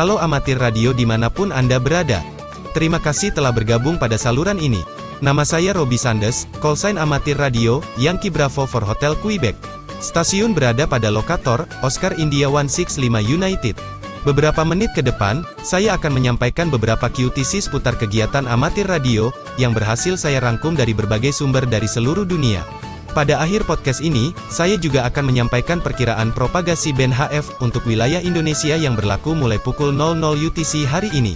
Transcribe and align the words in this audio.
Halo 0.00 0.16
amatir 0.16 0.56
radio 0.56 0.96
di 0.96 1.04
mana 1.04 1.28
pun 1.28 1.52
Anda 1.52 1.76
berada. 1.76 2.24
Terima 2.72 2.96
kasih 2.96 3.36
telah 3.36 3.52
bergabung 3.52 4.00
pada 4.00 4.16
saluran 4.16 4.56
ini. 4.56 4.80
Nama 5.20 5.44
saya 5.44 5.76
Robi 5.76 6.00
Sandes, 6.00 6.48
callsign 6.64 6.96
amatir 6.96 7.36
radio, 7.36 7.84
Yankee 8.00 8.32
Bravo 8.32 8.64
for 8.64 8.80
Hotel 8.80 9.12
Quebec. 9.20 9.52
Stasiun 10.00 10.56
berada 10.56 10.88
pada 10.88 11.12
lokator, 11.12 11.68
Oscar 11.84 12.16
India 12.16 12.48
165 12.48 12.96
United. 13.20 13.76
Beberapa 14.24 14.64
menit 14.64 14.88
ke 14.96 15.04
depan, 15.04 15.44
saya 15.60 16.00
akan 16.00 16.16
menyampaikan 16.16 16.72
beberapa 16.72 17.12
QTC 17.12 17.68
seputar 17.68 17.92
kegiatan 18.00 18.48
amatir 18.48 18.88
radio, 18.88 19.28
yang 19.60 19.76
berhasil 19.76 20.16
saya 20.16 20.40
rangkum 20.40 20.72
dari 20.72 20.96
berbagai 20.96 21.36
sumber 21.36 21.68
dari 21.68 21.84
seluruh 21.84 22.24
dunia. 22.24 22.64
Pada 23.10 23.42
akhir 23.42 23.66
podcast 23.66 23.98
ini, 24.06 24.30
saya 24.46 24.78
juga 24.78 25.02
akan 25.02 25.34
menyampaikan 25.34 25.82
perkiraan 25.82 26.30
propagasi 26.30 26.94
band 26.94 27.10
HF 27.10 27.58
untuk 27.58 27.82
wilayah 27.82 28.22
Indonesia 28.22 28.78
yang 28.78 28.94
berlaku 28.94 29.34
mulai 29.34 29.58
pukul 29.58 29.90
00 29.90 30.38
UTC 30.38 30.86
hari 30.86 31.10
ini. 31.10 31.34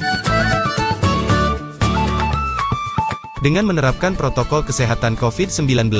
Dengan 3.42 3.66
menerapkan 3.66 4.14
protokol 4.14 4.62
kesehatan 4.64 5.18
COVID-19, 5.18 5.92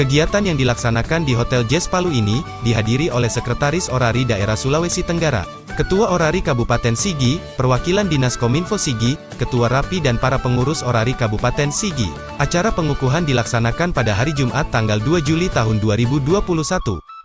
kegiatan 0.00 0.42
yang 0.42 0.56
dilaksanakan 0.56 1.28
di 1.28 1.36
Hotel 1.36 1.62
Jazz 1.68 1.86
Palu 1.86 2.08
ini, 2.08 2.40
dihadiri 2.64 3.12
oleh 3.12 3.28
Sekretaris 3.28 3.92
Orari 3.92 4.24
Daerah 4.24 4.56
Sulawesi 4.56 5.06
Tenggara, 5.06 5.44
Ketua 5.78 6.10
Orari 6.10 6.42
Kabupaten 6.42 6.98
Sigi, 6.98 7.38
perwakilan 7.54 8.10
Dinas 8.10 8.34
Kominfo 8.34 8.74
Sigi, 8.74 9.14
Ketua 9.38 9.70
Rapi 9.70 10.02
dan 10.02 10.18
para 10.18 10.34
pengurus 10.34 10.82
Orari 10.82 11.14
Kabupaten 11.14 11.70
Sigi. 11.70 12.10
Acara 12.42 12.74
pengukuhan 12.74 13.22
dilaksanakan 13.22 13.94
pada 13.94 14.10
hari 14.10 14.34
Jumat 14.34 14.66
tanggal 14.74 14.98
2 14.98 15.22
Juli 15.22 15.46
tahun 15.46 15.78
2021. 15.78 16.42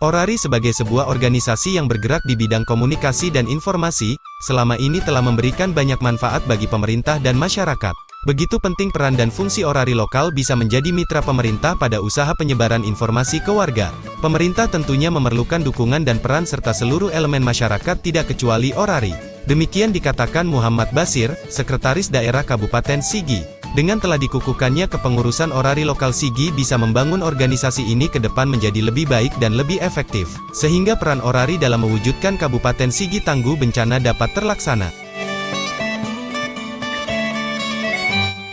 Orari 0.06 0.38
sebagai 0.38 0.70
sebuah 0.70 1.10
organisasi 1.10 1.82
yang 1.82 1.90
bergerak 1.90 2.22
di 2.30 2.38
bidang 2.38 2.62
komunikasi 2.62 3.34
dan 3.34 3.50
informasi, 3.50 4.14
selama 4.46 4.78
ini 4.78 5.02
telah 5.02 5.26
memberikan 5.26 5.74
banyak 5.74 5.98
manfaat 5.98 6.46
bagi 6.46 6.70
pemerintah 6.70 7.18
dan 7.18 7.34
masyarakat. 7.34 8.03
Begitu 8.24 8.56
penting 8.56 8.88
peran 8.88 9.20
dan 9.20 9.28
fungsi 9.28 9.68
orari 9.68 9.92
lokal 9.92 10.32
bisa 10.32 10.56
menjadi 10.56 10.88
mitra 10.96 11.20
pemerintah 11.20 11.76
pada 11.76 12.00
usaha 12.00 12.32
penyebaran 12.32 12.80
informasi 12.80 13.44
ke 13.44 13.52
warga. 13.52 13.92
Pemerintah 14.24 14.64
tentunya 14.64 15.12
memerlukan 15.12 15.60
dukungan 15.60 16.08
dan 16.08 16.16
peran 16.16 16.48
serta 16.48 16.72
seluruh 16.72 17.12
elemen 17.12 17.44
masyarakat 17.44 18.00
tidak 18.00 18.32
kecuali 18.32 18.72
orari. 18.72 19.12
Demikian 19.44 19.92
dikatakan 19.92 20.48
Muhammad 20.48 20.88
Basir, 20.96 21.36
Sekretaris 21.52 22.08
Daerah 22.08 22.40
Kabupaten 22.40 23.04
Sigi. 23.04 23.44
Dengan 23.76 24.00
telah 24.00 24.16
dikukuhkannya 24.16 24.88
kepengurusan 24.88 25.52
orari 25.52 25.84
lokal 25.84 26.16
Sigi 26.16 26.48
bisa 26.48 26.80
membangun 26.80 27.20
organisasi 27.20 27.84
ini 27.84 28.08
ke 28.08 28.24
depan 28.24 28.48
menjadi 28.48 28.88
lebih 28.88 29.04
baik 29.04 29.36
dan 29.36 29.52
lebih 29.52 29.84
efektif. 29.84 30.32
Sehingga 30.56 30.96
peran 30.96 31.20
orari 31.20 31.60
dalam 31.60 31.84
mewujudkan 31.84 32.40
Kabupaten 32.40 32.88
Sigi 32.88 33.20
tangguh 33.20 33.60
bencana 33.60 34.00
dapat 34.00 34.32
terlaksana. 34.32 35.03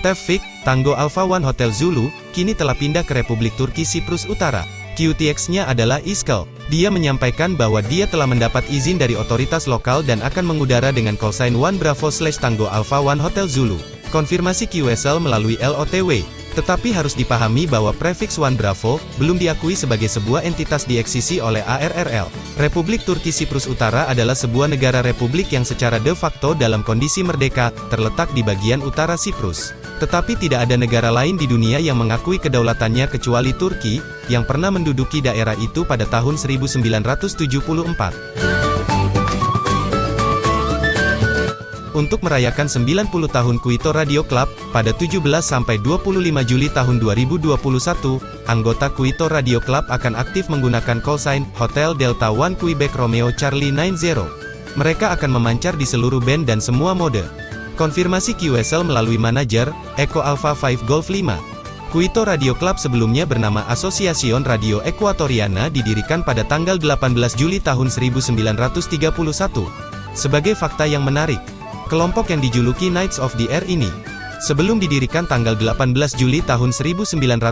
Tevfik, 0.02 0.42
Tango 0.66 0.98
Alpha 0.98 1.24
One 1.24 1.46
Hotel 1.46 1.70
Zulu, 1.70 2.10
kini 2.34 2.58
telah 2.58 2.74
pindah 2.74 3.06
ke 3.06 3.14
Republik 3.16 3.54
Turki 3.56 3.86
Siprus 3.86 4.26
Utara. 4.26 4.66
QTX-nya 5.00 5.70
adalah 5.70 6.04
Iskel. 6.04 6.44
Dia 6.68 6.92
menyampaikan 6.92 7.56
bahwa 7.56 7.80
dia 7.80 8.10
telah 8.10 8.28
mendapat 8.28 8.68
izin 8.68 9.00
dari 9.00 9.16
otoritas 9.16 9.70
lokal 9.70 10.04
dan 10.04 10.20
akan 10.20 10.44
mengudara 10.44 10.92
dengan 10.92 11.16
callsign 11.16 11.56
One 11.56 11.80
Bravo 11.80 12.12
slash 12.12 12.42
Tango 12.42 12.68
Alpha 12.68 13.00
One 13.00 13.22
Hotel 13.22 13.48
Zulu. 13.48 14.01
Konfirmasi 14.12 14.68
QSL 14.68 15.24
melalui 15.24 15.56
LOTW. 15.58 16.22
Tetapi 16.52 16.92
harus 16.92 17.16
dipahami 17.16 17.64
bahwa 17.64 17.96
prefix 17.96 18.36
One 18.36 18.60
Bravo, 18.60 19.00
belum 19.16 19.40
diakui 19.40 19.72
sebagai 19.72 20.12
sebuah 20.12 20.44
entitas 20.44 20.84
dieksisi 20.84 21.40
oleh 21.40 21.64
ARRL. 21.64 22.28
Republik 22.60 23.08
Turki 23.08 23.32
Siprus 23.32 23.72
Utara 23.72 24.04
adalah 24.12 24.36
sebuah 24.36 24.68
negara 24.68 25.00
republik 25.00 25.56
yang 25.56 25.64
secara 25.64 25.96
de 25.96 26.12
facto 26.12 26.52
dalam 26.52 26.84
kondisi 26.84 27.24
merdeka, 27.24 27.72
terletak 27.88 28.28
di 28.36 28.44
bagian 28.44 28.84
utara 28.84 29.16
Siprus. 29.16 29.72
Tetapi 30.04 30.36
tidak 30.36 30.68
ada 30.68 30.76
negara 30.76 31.08
lain 31.08 31.40
di 31.40 31.48
dunia 31.48 31.80
yang 31.80 31.96
mengakui 31.96 32.36
kedaulatannya 32.36 33.08
kecuali 33.08 33.56
Turki, 33.56 34.04
yang 34.28 34.44
pernah 34.44 34.74
menduduki 34.74 35.24
daerah 35.24 35.56
itu 35.56 35.88
pada 35.88 36.04
tahun 36.04 36.36
1974. 36.36 38.61
Untuk 41.92 42.24
merayakan 42.24 42.72
90 42.72 43.12
tahun 43.28 43.60
Kuito 43.60 43.92
Radio 43.92 44.24
Club, 44.24 44.48
pada 44.72 44.96
17-25 44.96 45.84
Juli 46.48 46.72
tahun 46.72 47.04
2021, 47.04 47.52
anggota 48.48 48.88
Kuito 48.96 49.28
Radio 49.28 49.60
Club 49.60 49.84
akan 49.92 50.16
aktif 50.16 50.48
menggunakan 50.48 51.04
callsign 51.04 51.44
Hotel 51.60 51.92
Delta 51.92 52.32
One 52.32 52.56
Quebec 52.56 52.96
Romeo 52.96 53.28
Charlie 53.36 53.76
90. 53.76 54.24
Mereka 54.80 55.12
akan 55.20 55.36
memancar 55.36 55.76
di 55.76 55.84
seluruh 55.84 56.24
band 56.24 56.48
dan 56.48 56.64
semua 56.64 56.96
mode. 56.96 57.28
Konfirmasi 57.76 58.40
QSL 58.40 58.88
melalui 58.88 59.20
manajer, 59.20 59.68
Eco 60.00 60.24
Alpha 60.24 60.56
5 60.56 60.88
Golf 60.88 61.12
5. 61.12 61.92
Kuito 61.92 62.24
Radio 62.24 62.56
Club 62.56 62.80
sebelumnya 62.80 63.28
bernama 63.28 63.68
Asosiasion 63.68 64.48
Radio 64.48 64.80
Equatoriana 64.88 65.68
didirikan 65.68 66.24
pada 66.24 66.48
tanggal 66.48 66.80
18 66.80 67.36
Juli 67.36 67.60
tahun 67.60 67.92
1931. 67.92 68.80
Sebagai 70.16 70.56
fakta 70.56 70.88
yang 70.88 71.04
menarik, 71.04 71.40
Kelompok 71.92 72.32
yang 72.32 72.40
dijuluki 72.40 72.88
Knights 72.88 73.20
of 73.20 73.36
the 73.36 73.52
Air 73.52 73.68
ini, 73.68 73.92
sebelum 74.40 74.80
didirikan 74.80 75.28
tanggal 75.28 75.60
18 75.60 75.92
Juli 76.16 76.40
tahun 76.40 76.72
1931, 76.72 77.52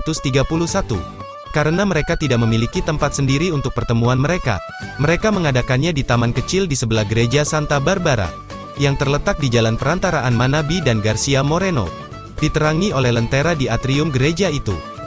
karena 1.51 1.83
mereka 1.83 2.15
tidak 2.15 2.39
memiliki 2.39 2.79
tempat 2.79 3.11
sendiri 3.11 3.51
untuk 3.51 3.75
pertemuan 3.75 4.15
mereka, 4.15 4.55
mereka 4.95 5.27
mengadakannya 5.27 5.91
di 5.91 6.07
taman 6.07 6.31
kecil 6.31 6.71
di 6.71 6.79
sebelah 6.79 7.03
gereja 7.03 7.43
Santa 7.43 7.83
Barbara, 7.83 8.31
yang 8.79 8.95
terletak 8.95 9.43
di 9.43 9.51
jalan 9.51 9.75
perantaraan 9.75 10.31
Manabi 10.31 10.79
dan 10.79 11.03
Garcia 11.03 11.43
Moreno, 11.43 11.91
diterangi 12.39 12.95
oleh 12.95 13.11
lentera 13.11 13.59
di 13.59 13.67
atrium 13.67 14.07
gereja 14.07 14.47
itu. 14.47 14.98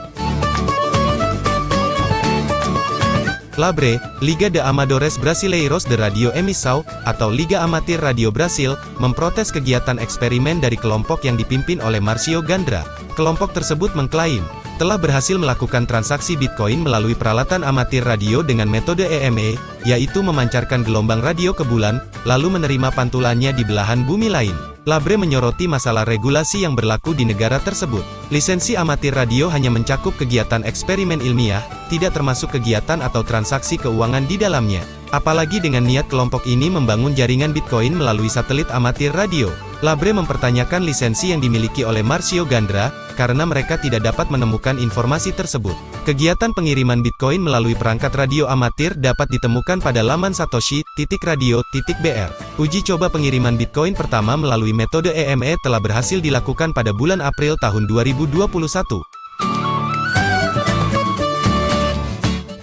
Labre, 3.55 4.01
Liga 4.19 4.49
de 4.49 4.57
Amadores 4.59 5.21
Brasileiros 5.21 5.85
de 5.85 5.95
Radio 5.95 6.33
Emissão, 6.33 6.81
atau 7.05 7.29
Liga 7.29 7.61
Amatir 7.61 8.01
Radio 8.01 8.33
Brasil, 8.33 8.73
memprotes 8.97 9.53
kegiatan 9.53 10.01
eksperimen 10.01 10.57
dari 10.57 10.73
kelompok 10.73 11.21
yang 11.23 11.37
dipimpin 11.37 11.77
oleh 11.85 12.01
Marcio 12.01 12.41
Gandra. 12.41 12.81
Kelompok 13.13 13.53
tersebut 13.53 13.93
mengklaim, 13.93 14.41
telah 14.81 14.97
berhasil 14.97 15.37
melakukan 15.37 15.85
transaksi 15.85 16.33
Bitcoin 16.33 16.81
melalui 16.81 17.13
peralatan 17.13 17.61
amatir 17.61 18.01
radio 18.01 18.41
dengan 18.41 18.65
metode 18.65 19.05
EME, 19.05 19.53
yaitu 19.85 20.25
memancarkan 20.25 20.81
gelombang 20.81 21.21
radio 21.21 21.53
ke 21.53 21.61
bulan, 21.61 22.01
lalu 22.25 22.57
menerima 22.57 22.89
pantulannya 22.89 23.53
di 23.53 23.61
belahan 23.61 24.01
bumi 24.01 24.33
lain. 24.33 24.72
Labre 24.83 25.15
menyoroti 25.15 25.63
masalah 25.63 26.03
regulasi 26.03 26.67
yang 26.67 26.75
berlaku 26.75 27.15
di 27.15 27.23
negara 27.23 27.55
tersebut. 27.55 28.03
Lisensi 28.35 28.75
amatir 28.75 29.15
radio 29.15 29.47
hanya 29.47 29.71
mencakup 29.71 30.11
kegiatan 30.19 30.59
eksperimen 30.67 31.23
ilmiah, 31.23 31.63
tidak 31.87 32.11
termasuk 32.11 32.59
kegiatan 32.59 32.99
atau 32.99 33.23
transaksi 33.23 33.79
keuangan 33.79 34.27
di 34.27 34.35
dalamnya. 34.35 34.83
Apalagi 35.15 35.63
dengan 35.63 35.87
niat 35.87 36.11
kelompok 36.11 36.43
ini 36.51 36.67
membangun 36.67 37.15
jaringan 37.15 37.55
Bitcoin 37.55 37.95
melalui 37.95 38.27
satelit 38.27 38.67
amatir 38.75 39.15
radio. 39.15 39.47
Labre 39.79 40.11
mempertanyakan 40.11 40.83
lisensi 40.83 41.31
yang 41.31 41.39
dimiliki 41.39 41.87
oleh 41.87 42.03
Marcio 42.03 42.43
Gandra, 42.43 42.91
karena 43.15 43.47
mereka 43.47 43.79
tidak 43.79 44.03
dapat 44.03 44.27
menemukan 44.35 44.75
informasi 44.75 45.31
tersebut. 45.31 45.92
Kegiatan 46.03 46.51
pengiriman 46.51 46.99
Bitcoin 46.99 47.39
melalui 47.39 47.79
perangkat 47.79 48.11
radio 48.11 48.51
amatir 48.51 48.91
dapat 48.99 49.31
ditemukan 49.31 49.79
pada 49.79 50.03
laman 50.03 50.35
satoshi.radio.br. 50.35 52.29
Uji 52.59 52.83
coba 52.83 53.07
pengiriman 53.07 53.55
Bitcoin 53.55 53.95
pertama 53.95 54.35
melalui 54.35 54.75
metode 54.75 55.15
EME 55.15 55.55
telah 55.63 55.79
berhasil 55.79 56.19
dilakukan 56.19 56.75
pada 56.75 56.91
bulan 56.91 57.23
April 57.23 57.55
tahun 57.55 57.87
2021. 57.87 59.12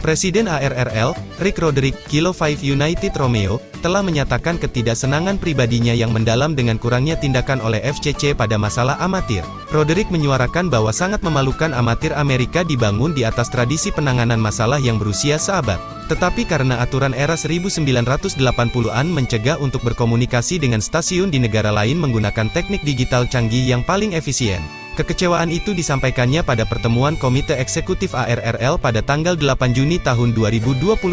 Presiden 0.01 0.49
ARRL, 0.49 1.13
Rick 1.45 1.61
Roderick, 1.61 1.93
Kilo 2.09 2.33
5 2.33 2.65
United 2.65 3.13
Romeo, 3.21 3.61
telah 3.85 4.01
menyatakan 4.01 4.57
ketidaksenangan 4.57 5.37
pribadinya 5.37 5.93
yang 5.93 6.09
mendalam 6.09 6.57
dengan 6.57 6.81
kurangnya 6.81 7.21
tindakan 7.21 7.61
oleh 7.61 7.85
FCC 7.85 8.33
pada 8.33 8.57
masalah 8.57 8.97
amatir. 9.05 9.45
Roderick 9.69 10.09
menyuarakan 10.09 10.73
bahwa 10.73 10.89
sangat 10.89 11.21
memalukan 11.21 11.77
amatir 11.77 12.17
Amerika 12.17 12.65
dibangun 12.65 13.13
di 13.13 13.29
atas 13.29 13.53
tradisi 13.53 13.93
penanganan 13.93 14.41
masalah 14.41 14.81
yang 14.81 14.97
berusia 14.97 15.37
seabad. 15.37 15.77
Tetapi 16.09 16.49
karena 16.49 16.81
aturan 16.81 17.13
era 17.13 17.37
1980-an 17.37 19.07
mencegah 19.07 19.61
untuk 19.61 19.85
berkomunikasi 19.85 20.57
dengan 20.65 20.81
stasiun 20.81 21.29
di 21.29 21.45
negara 21.45 21.69
lain 21.69 22.01
menggunakan 22.01 22.49
teknik 22.57 22.81
digital 22.89 23.29
canggih 23.29 23.69
yang 23.69 23.85
paling 23.85 24.17
efisien. 24.17 24.80
Kekecewaan 24.99 25.55
itu 25.55 25.71
disampaikannya 25.71 26.43
pada 26.43 26.67
pertemuan 26.67 27.15
Komite 27.15 27.55
Eksekutif 27.55 28.11
ARRL 28.11 28.75
pada 28.75 28.99
tanggal 28.99 29.39
8 29.39 29.71
Juni 29.71 30.03
tahun 30.03 30.35
2021. 30.35 31.07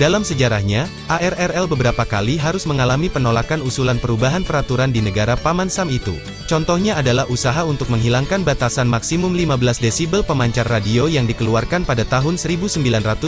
Dalam 0.00 0.24
sejarahnya, 0.24 0.88
ARRL 1.12 1.68
beberapa 1.68 2.02
kali 2.08 2.40
harus 2.40 2.64
mengalami 2.64 3.12
penolakan 3.12 3.60
usulan 3.60 4.00
perubahan 4.00 4.40
peraturan 4.40 4.88
di 4.88 5.04
negara 5.04 5.36
Paman 5.36 5.68
Sam 5.68 5.92
itu. 5.92 6.16
Contohnya 6.44 6.96
adalah 6.96 7.24
usaha 7.28 7.64
untuk 7.64 7.88
menghilangkan 7.92 8.44
batasan 8.44 8.88
maksimum 8.88 9.32
15 9.32 9.80
desibel 9.80 10.20
pemancar 10.20 10.68
radio 10.68 11.08
yang 11.08 11.28
dikeluarkan 11.28 11.84
pada 11.88 12.08
tahun 12.08 12.40
1978. 12.40 13.20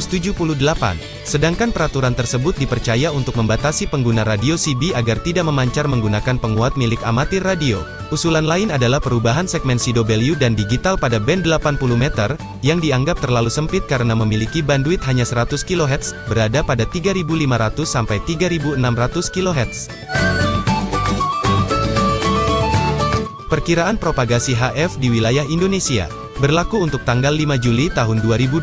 Sedangkan 1.24 1.70
peraturan 1.72 2.16
tersebut 2.16 2.56
dipercaya 2.60 3.12
untuk 3.12 3.36
membatasi 3.40 3.88
pengguna 3.92 4.24
radio 4.24 4.56
CB 4.56 4.96
agar 4.96 5.20
tidak 5.20 5.48
memancar 5.48 5.84
menggunakan 5.88 6.36
penguat 6.40 6.76
milik 6.80 7.00
amatir 7.04 7.44
radio. 7.44 7.84
Usulan 8.14 8.46
lain 8.46 8.70
adalah 8.70 9.02
perubahan 9.02 9.50
segmen 9.50 9.65
CW 9.74 10.38
dan 10.38 10.54
digital 10.54 10.94
pada 10.94 11.18
band 11.18 11.42
80 11.50 11.98
meter, 11.98 12.38
yang 12.62 12.78
dianggap 12.78 13.18
terlalu 13.18 13.50
sempit 13.50 13.82
karena 13.90 14.14
memiliki 14.14 14.62
bandwidth 14.62 15.02
hanya 15.10 15.26
100 15.26 15.66
kHz, 15.66 16.14
berada 16.30 16.62
pada 16.62 16.86
3500 16.86 17.82
sampai 17.82 18.22
3600 18.22 18.78
kHz. 19.34 19.90
Perkiraan 23.50 23.98
propagasi 23.98 24.54
HF 24.54 25.02
di 25.02 25.10
wilayah 25.10 25.42
Indonesia 25.50 26.06
berlaku 26.38 26.82
untuk 26.86 27.02
tanggal 27.02 27.34
5 27.34 27.58
Juli 27.58 27.90
tahun 27.90 28.22
2021. 28.22 28.62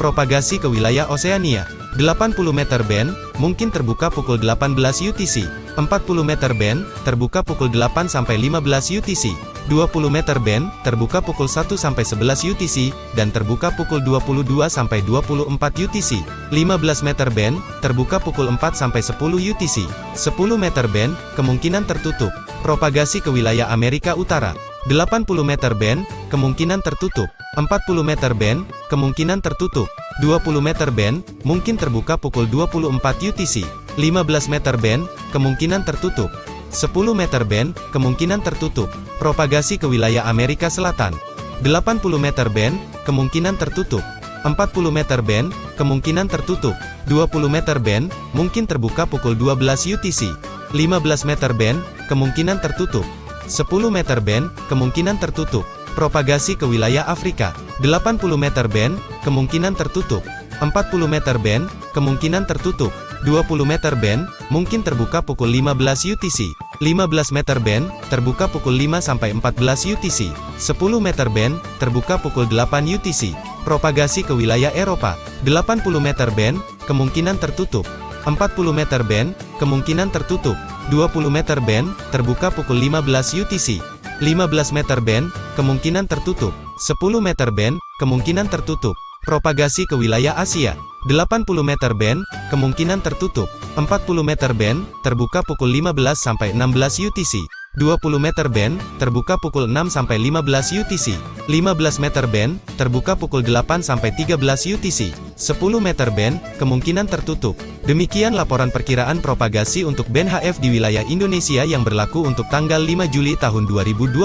Propagasi 0.00 0.56
ke 0.56 0.68
wilayah 0.72 1.04
Oseania 1.12 1.68
80 2.00 2.32
meter 2.56 2.80
band, 2.88 3.12
mungkin 3.36 3.68
terbuka 3.68 4.08
pukul 4.08 4.40
18 4.40 4.76
UTC. 5.12 5.61
40 5.76 6.20
meter 6.20 6.52
band, 6.52 6.84
terbuka 7.06 7.40
pukul 7.40 7.72
8 7.72 8.08
sampai 8.08 8.36
15 8.36 8.92
UTC. 8.92 9.32
20 9.70 10.10
meter 10.10 10.36
band, 10.42 10.68
terbuka 10.82 11.22
pukul 11.22 11.46
1 11.46 11.78
sampai 11.78 12.02
11 12.02 12.44
UTC, 12.44 12.90
dan 13.14 13.30
terbuka 13.30 13.70
pukul 13.72 14.02
22 14.02 14.68
sampai 14.68 15.00
24 15.06 15.48
UTC. 15.78 16.20
15 16.50 17.06
meter 17.06 17.28
band, 17.30 17.56
terbuka 17.80 18.18
pukul 18.18 18.50
4 18.50 18.74
sampai 18.74 19.00
10 19.00 19.38
UTC. 19.38 19.86
10 20.18 20.58
meter 20.58 20.84
band, 20.90 21.14
kemungkinan 21.38 21.86
tertutup. 21.86 22.34
Propagasi 22.60 23.22
ke 23.22 23.30
wilayah 23.30 23.70
Amerika 23.70 24.18
Utara. 24.18 24.71
80 24.90 25.46
meter 25.46 25.78
band, 25.78 26.02
kemungkinan 26.34 26.82
tertutup. 26.82 27.30
40 27.54 28.02
meter 28.02 28.34
band, 28.34 28.66
kemungkinan 28.90 29.38
tertutup. 29.38 29.86
20 30.18 30.58
meter 30.58 30.90
band, 30.90 31.22
mungkin 31.46 31.78
terbuka 31.78 32.18
pukul 32.18 32.50
24 32.50 32.98
UTC. 33.22 33.62
15 33.94 34.50
meter 34.50 34.74
band, 34.74 35.06
kemungkinan 35.30 35.86
tertutup. 35.86 36.34
10 36.74 37.14
meter 37.14 37.46
band, 37.46 37.78
kemungkinan 37.94 38.42
tertutup. 38.42 38.90
Propagasi 39.22 39.78
ke 39.78 39.86
wilayah 39.86 40.26
Amerika 40.26 40.66
Selatan. 40.66 41.14
80 41.62 42.02
meter 42.18 42.50
band, 42.50 42.74
kemungkinan 43.06 43.54
tertutup. 43.62 44.02
40 44.42 44.90
meter 44.90 45.22
band, 45.22 45.54
kemungkinan 45.78 46.26
tertutup. 46.26 46.74
20 47.06 47.46
meter 47.46 47.78
band, 47.78 48.10
mungkin 48.34 48.66
terbuka 48.66 49.06
pukul 49.06 49.38
12 49.38 49.86
UTC. 49.94 50.34
15 50.74 51.22
meter 51.22 51.54
band, 51.54 51.78
kemungkinan 52.10 52.58
tertutup. 52.58 53.06
10 53.52 53.92
meter 53.92 54.24
band, 54.24 54.48
kemungkinan 54.72 55.20
tertutup. 55.20 55.68
Propagasi 55.92 56.56
ke 56.56 56.64
wilayah 56.64 57.04
Afrika. 57.04 57.52
80 57.84 58.16
meter 58.40 58.64
band, 58.64 58.96
kemungkinan 59.28 59.76
tertutup. 59.76 60.24
40 60.64 61.04
meter 61.04 61.36
band, 61.36 61.68
kemungkinan 61.92 62.48
tertutup. 62.48 62.88
20 63.28 63.68
meter 63.68 63.92
band, 63.92 64.24
mungkin 64.48 64.80
terbuka 64.80 65.20
pukul 65.20 65.52
15 65.52 66.16
UTC. 66.16 66.56
15 66.80 67.28
meter 67.28 67.60
band, 67.60 67.92
terbuka 68.08 68.48
pukul 68.48 68.80
5 68.80 69.04
sampai 69.04 69.36
14 69.36 69.84
UTC. 69.84 70.32
10 70.56 70.96
meter 70.98 71.28
band, 71.28 71.60
terbuka 71.76 72.16
pukul 72.16 72.48
8 72.48 72.88
UTC. 72.88 73.36
Propagasi 73.68 74.24
ke 74.24 74.32
wilayah 74.32 74.72
Eropa. 74.72 75.20
80 75.44 76.00
meter 76.00 76.32
band, 76.32 76.56
kemungkinan 76.88 77.36
tertutup. 77.36 77.84
40 78.24 78.72
meter 78.72 79.04
band, 79.04 79.36
kemungkinan 79.60 80.08
tertutup. 80.08 80.56
20 80.90 81.30
meter 81.30 81.62
band, 81.62 81.94
terbuka 82.10 82.50
pukul 82.50 82.82
15 82.82 83.38
UTC. 83.38 83.78
15 84.18 84.74
meter 84.74 84.98
band, 84.98 85.30
kemungkinan 85.54 86.10
tertutup. 86.10 86.50
10 86.78 87.22
meter 87.22 87.54
band, 87.54 87.78
kemungkinan 88.02 88.50
tertutup. 88.50 88.98
Propagasi 89.22 89.86
ke 89.86 89.94
wilayah 89.94 90.34
Asia. 90.34 90.74
80 91.06 91.46
meter 91.62 91.94
band, 91.94 92.26
kemungkinan 92.50 93.02
tertutup. 93.02 93.46
40 93.78 94.26
meter 94.26 94.50
band, 94.50 94.82
terbuka 95.06 95.46
pukul 95.46 95.70
15 95.70 96.18
sampai 96.18 96.50
16 96.54 96.98
UTC. 97.10 97.46
20 97.78 98.20
meter 98.20 98.46
band, 98.52 98.76
terbuka 99.00 99.38
pukul 99.40 99.64
6 99.70 99.90
sampai 99.90 100.18
15 100.18 100.82
UTC. 100.82 101.14
15 101.46 102.02
meter 102.02 102.26
band, 102.26 102.58
terbuka 102.76 103.14
pukul 103.16 103.46
8 103.46 103.80
sampai 103.80 104.10
13 104.12 104.74
UTC. 104.76 105.31
10 105.42 105.58
meter 105.82 106.06
band, 106.14 106.38
kemungkinan 106.62 107.10
tertutup. 107.10 107.58
Demikian 107.82 108.38
laporan 108.38 108.70
perkiraan 108.70 109.18
propagasi 109.18 109.82
untuk 109.82 110.06
band 110.06 110.30
HF 110.30 110.62
di 110.62 110.78
wilayah 110.78 111.02
Indonesia 111.10 111.66
yang 111.66 111.82
berlaku 111.82 112.22
untuk 112.22 112.46
tanggal 112.46 112.78
5 112.78 113.10
Juli 113.10 113.34
tahun 113.34 113.66
2021. 113.66 114.22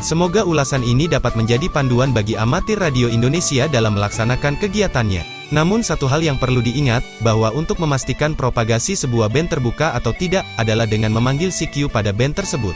Semoga 0.00 0.48
ulasan 0.48 0.80
ini 0.88 1.04
dapat 1.04 1.36
menjadi 1.36 1.68
panduan 1.68 2.16
bagi 2.16 2.32
amatir 2.40 2.80
radio 2.80 3.12
Indonesia 3.12 3.68
dalam 3.68 3.92
melaksanakan 3.92 4.56
kegiatannya. 4.56 5.52
Namun 5.52 5.84
satu 5.84 6.08
hal 6.08 6.24
yang 6.24 6.40
perlu 6.40 6.64
diingat, 6.64 7.04
bahwa 7.20 7.52
untuk 7.52 7.76
memastikan 7.76 8.32
propagasi 8.32 8.96
sebuah 8.96 9.28
band 9.28 9.52
terbuka 9.52 9.92
atau 9.92 10.16
tidak, 10.16 10.48
adalah 10.56 10.88
dengan 10.88 11.12
memanggil 11.12 11.52
CQ 11.52 11.92
pada 11.92 12.08
band 12.08 12.40
tersebut. 12.40 12.72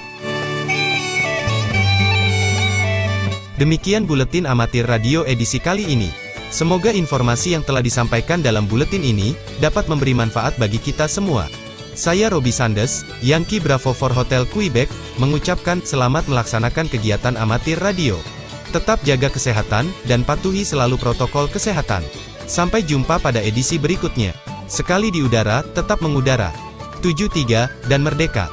Demikian 3.57 4.05
Buletin 4.05 4.45
Amatir 4.45 4.85
Radio 4.85 5.25
edisi 5.25 5.57
kali 5.57 5.89
ini. 5.89 6.26
Semoga 6.57 6.89
informasi 6.89 7.53
yang 7.53 7.61
telah 7.61 7.85
disampaikan 7.85 8.41
dalam 8.41 8.65
buletin 8.65 9.05
ini, 9.05 9.37
dapat 9.61 9.93
memberi 9.93 10.17
manfaat 10.17 10.57
bagi 10.57 10.81
kita 10.81 11.05
semua. 11.05 11.45
Saya 11.93 12.33
Robi 12.33 12.49
Sandes, 12.49 13.05
Yankee 13.21 13.61
Bravo 13.61 13.93
for 13.93 14.09
Hotel 14.09 14.49
Quebec, 14.49 14.89
mengucapkan 15.21 15.85
selamat 15.85 16.25
melaksanakan 16.33 16.89
kegiatan 16.89 17.37
amatir 17.37 17.77
radio. 17.77 18.17
Tetap 18.73 19.05
jaga 19.05 19.29
kesehatan, 19.29 19.85
dan 20.09 20.25
patuhi 20.25 20.65
selalu 20.65 20.97
protokol 20.97 21.45
kesehatan. 21.53 22.01
Sampai 22.49 22.89
jumpa 22.89 23.21
pada 23.21 23.45
edisi 23.45 23.77
berikutnya. 23.77 24.33
Sekali 24.65 25.13
di 25.13 25.21
udara, 25.21 25.61
tetap 25.77 26.01
mengudara. 26.01 26.57
73, 27.05 27.69
dan 27.85 28.01
merdeka. 28.01 28.49